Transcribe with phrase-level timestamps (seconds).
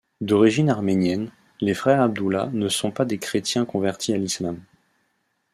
[0.19, 1.29] D'origine arménienne,
[1.59, 4.59] les frères Abdullah ne sont pas des chrétiens convertis à l'islam.